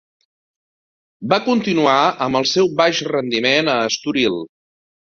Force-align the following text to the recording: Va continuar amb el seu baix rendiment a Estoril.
Va 1.33 1.39
continuar 1.49 1.99
amb 2.27 2.41
el 2.43 2.49
seu 2.55 2.73
baix 2.81 3.05
rendiment 3.13 3.75
a 3.77 3.79
Estoril. 3.93 4.43